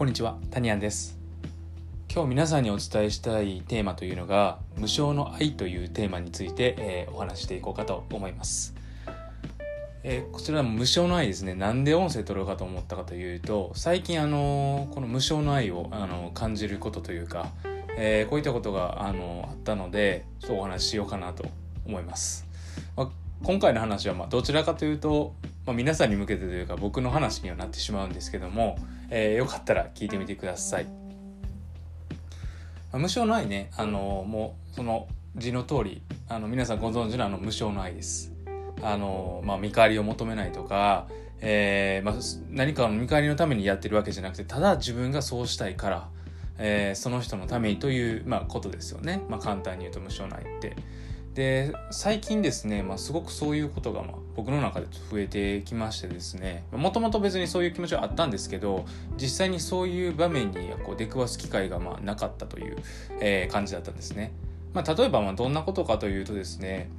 [0.00, 1.18] こんにちは、タニアンです。
[2.10, 8.74] 今日皆さんにお伝えしたいテーマというのが無償の愛というテーマについて、えーお話していこうかと思います。
[10.02, 11.54] えーこちら無償の愛ですね。
[11.54, 17.50] なんで音声取ろうかと思ったかというと、最近あのーこの無償の愛をあのー感じることというか、
[17.98, 21.44] えーこういったことがあのーあったので、ちょっとお話ししようかなと
[21.84, 22.46] 思います。
[22.96, 23.08] まあ
[23.42, 25.34] 今回の話はまあどちらかというと、
[25.70, 28.76] まあ、皆さんに向けてというか僕の話にはなってしまうんですけども、
[29.08, 30.84] えーよかったら聞いてみてください。
[30.84, 30.90] ま
[32.94, 38.32] あ無償の愛ね、あのもうその字の通りあの皆さんご存知のあの無償の愛です。
[38.82, 41.06] あのまあ、見返りを求めないとか、
[41.40, 42.14] えーまあ、
[42.50, 46.08] 何かの見返りのためにやってるわけじゃなくてただ自分がそうしたいから、
[46.58, 50.74] えーその人のためにという、まあ、ことですよね、まあ、簡単に言うと無償の愛って。
[51.34, 58.84] で最近ですね、まあ、すごくそういうことが、まあ、僕の中で増えてきましてですねもともと別にそういう気持ちはあったんですけど
[59.16, 62.76] 実際にそういう場面にこう出くわす機会がまあなかったという、
[63.20, 64.32] えー感じだったんですね。
[64.74, 66.90] まあ、例えばまあどんなことかというとですね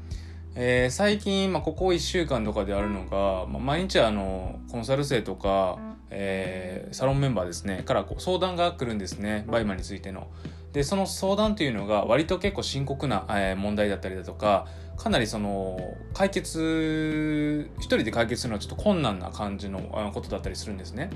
[0.56, 5.78] えー最近、まあ、ここ1週間とかであるのが、まあ、毎日あのコンサル生とか、
[6.10, 10.28] えーサロンメンバーですねからこう相談が来るんですね BUYMA についての。
[10.74, 19.80] でその相談というのが割と結構深刻な、え問題だったりだとかかなりその解決一人で解決するのはちょっと困難な感じの
[20.14, 21.10] ことだったりするんですね。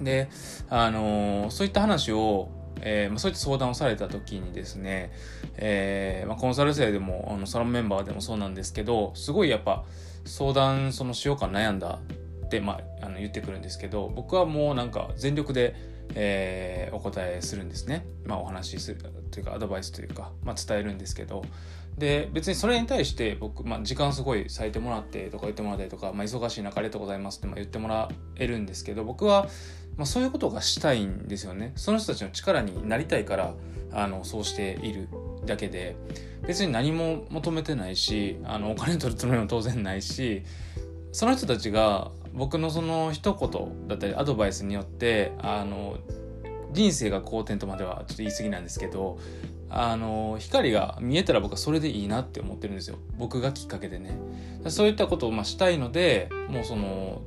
[0.00, 0.28] で、
[0.68, 5.12] あのそういった話を、えーま、そういった相談をされた時にですね、
[5.56, 9.84] えーまあ、コンサル生でもあのサロンメンバーでもそうなんですけどすごいやっぱ
[10.24, 12.00] 相談そのしようか悩んだ
[12.44, 15.74] って、まあ、あの言ってくるんですけど僕はもうなんか全力で、
[16.14, 21.42] えーお答えするんですね、まあ、お話しするというかアドバイスというか、まあ、伝えるんですけど。
[21.98, 29.46] で別にそれに対して僕、まあ、時間すごい割いてもらってとか言ってもらったりとか、まあ、忙しい中ありがとうございますってまあ言ってもらえるんですけど僕は、
[29.96, 31.72] まあ、そういうことがしたいんですよね。
[31.74, 33.54] その人たちの力になりたいから
[33.92, 35.08] あのそうしている
[35.46, 35.96] だけで。
[36.46, 40.44] 別に何も求めてないしあのお金取るつもりも当然ないし
[41.12, 45.96] その人たちが僕のその一言だったりアドバイスによってあの
[46.72, 49.18] 人生が好転とまではちょっと言い過ぎなんですけど
[49.70, 52.98] あの光が見えたら僕はそれでいいなって思ってるんですよ。
[53.18, 54.16] 僕がきっかけでね。
[54.68, 57.22] そういったことをまあしたいのでもうその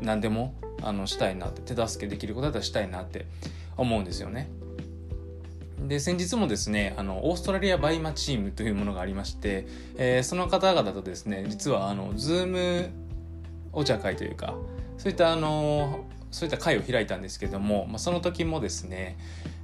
[0.00, 3.26] 何でもあのしたいなって手助けできることだったらしたいなって
[3.76, 4.48] 思うんですよね。
[5.86, 9.66] で先日もですねあのオーストラリア BUYMA チームというものがありまして、
[9.96, 12.90] えーその方々とですね実はあの Zoom
[13.72, 14.54] お茶会というか
[14.96, 19.16] そういったあのそういった会を開いたんですけども、まあ、その時もですね、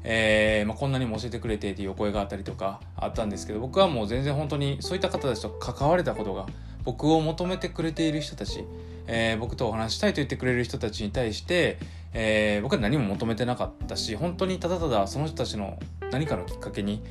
[0.03, 6.47] えーまあ、こんなにも教えてくれてっていうお声があったりとかあったんですけど僕はもう全然本当にそういった方たちと関われたことが
[6.85, 8.65] 僕を求めてくれている人たち、
[9.07, 11.79] えー僕とお話したいと言ってくれる人たちに対して、
[12.13, 15.79] えー僕は何も求めてなかったし本当にただただその人たちの
[16.11, 17.03] 何かのきっかけに、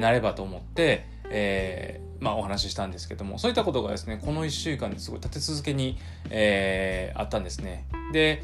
[0.00, 5.98] なればと思って、えーまあ、お話ししたんですけどもそういったことがですねこの1週間ですごい立て続けに、
[6.30, 7.84] えーあったんですね。
[8.12, 8.42] で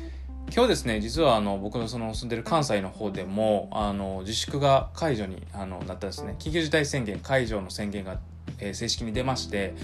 [0.52, 8.18] 今日ですね実はあの僕のその住んでる関西の方でもあの自粛が解除にあのなったんですね緊急事態宣言解除の宣言が、
[8.58, 9.74] えー正式に出まして、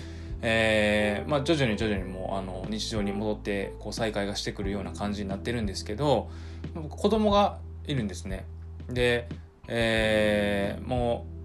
[0.42, 6.30] えーまあ、徐々に徐々にもうあの日常に戻ってこう再開がしてくるような感じになってるんですけど
[6.74, 8.44] 僕子供がいるんですね
[8.88, 9.28] で、
[9.68, 11.39] えーもう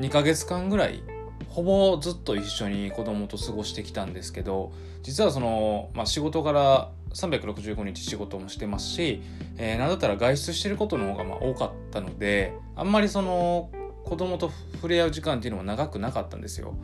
[0.00, 1.02] 2ヶ月間ぐらい
[1.48, 4.72] ほぼずっと一緒に子供と過ごしてきたんですけど
[5.02, 9.22] 実はその、まあ、仕事から365日仕事もしてますし、
[9.58, 13.70] えー、なんだったら外出してることの方がまあ多かったのであんまりその
[14.04, 16.74] 子供と触れ合う時間っていうのも長くなかったんですよ。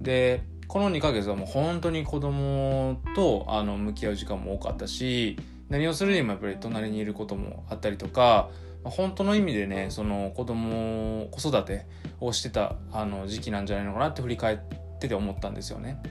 [0.00, 5.36] でこの2ヶ月はもう本当に子供とあの向き合う時間も多かったし
[5.68, 8.48] 何をするにもやっぱり隣にいることもあったりとか
[8.84, 11.86] 本当の意味でねその子供子育て
[12.20, 14.58] をしてたあの時期なんじゃないのかなって振り返っ
[15.00, 16.02] てて思ったんですよね。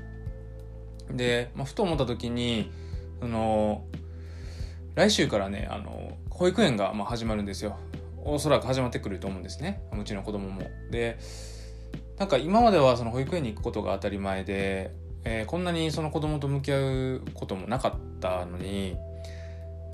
[1.11, 2.71] で、まあ、ふと思った時に
[3.19, 3.85] その
[4.95, 7.77] 来週からねあの保育園がまあ始まるんですよ
[8.23, 10.61] おそらく始まってくると思うんですねうちの子供も。
[10.91, 11.17] で
[12.17, 14.91] なんか今まではその保育園に行くことが当たり前で、
[15.25, 18.95] えーこんなにその子供と向き合うこともなかったのに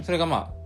[0.04, 0.59] それがまあ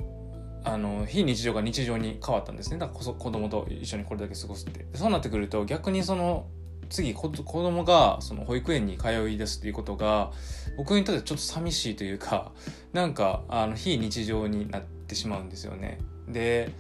[0.64, 2.78] あの非日常が日常に変わったんですね。
[2.78, 4.86] だからこそ子供と一緒にこれだけ過ごすって。
[4.96, 6.48] そうなってくると逆にその
[6.90, 10.32] 次子子供がその保育園に通い出すっていうことが
[10.78, 12.52] 僕にとってちょっと寂しいというか
[12.94, 16.00] なんかあの非日常になってしまうんですよね。
[16.28, 16.72] で、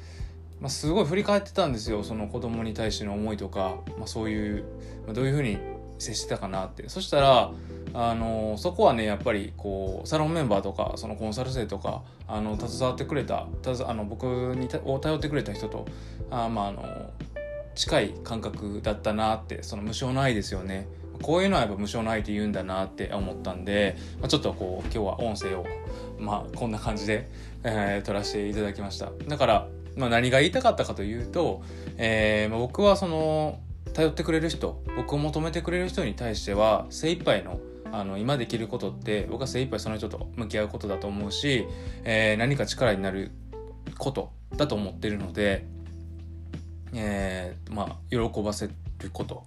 [0.62, 2.04] まあ、すごい振り返ってたんですよ。
[2.04, 4.64] その子供に対しての思いとか、まあ、そういう、
[5.06, 5.58] まあ、どういうふうに
[6.00, 6.90] 接してたかなって。
[6.90, 7.52] そしたら
[7.94, 15.86] あのそこはねやっぱりこうサロンメンバーとかそのコンサル生とかあの携わってくれたたあの僕にを頼ってくれた人と
[16.32, 17.10] あまああの
[17.76, 20.88] 近い感覚だったなってその無償の愛ですよね。
[21.22, 25.66] こういうのはやっぱ無償の愛って言うんだなって思ったんで、まあ、ちょっとこう今日は音声を
[26.20, 27.30] まあこんな感じで、
[27.64, 29.12] えー、撮らせていただきました。
[29.28, 31.62] だから、まあ、何が言いたかったかというと、
[31.98, 33.60] えーまあ、僕はその
[33.94, 37.60] 頼ってくれる人僕を求めてくれる人に対しては精一杯の
[37.92, 41.68] あの今できることって僕は精一杯その人と向き合うことだと思うし、
[42.04, 43.30] えー、何か力になる
[44.00, 45.68] ことだと思ってるので、
[46.92, 48.74] えー、まあ喜ばせる
[49.12, 49.44] こと、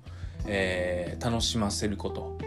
[0.46, 2.38] えー、楽しませること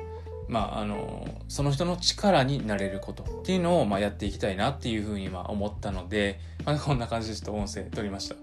[0.50, 8.36] まあ、あのその人の力になれることっていうのを、まあ、やっていきたいなっていうふうにまあ思ったので、まあ、こんな感じでちょっと音声撮りました。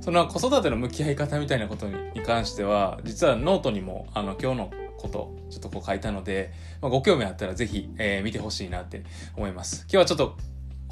[0.00, 9.04] その子育ての向き合い方みたいなことに関しては実はノートにもあの今日のことちょっとこう書いたので、まあ、ご興味あったら是非、えー、見てほしいなって
[9.36, 9.82] 思います。
[9.82, 10.36] 今日はちょっと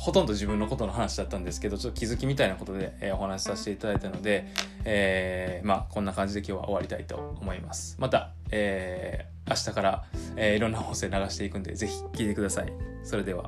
[0.01, 4.47] ほとんど自分のことの話だったんですけどちょっと気づきみたいなことで、えー、お話しさせていただいたので、
[4.87, 7.97] えー、まあこんな感じで今日は終わりたいと思います。
[8.01, 10.05] また、えー、明日から、
[10.37, 12.73] え、いろんな音声流していくんで是非聴いてください。
[13.05, 13.45] それでは。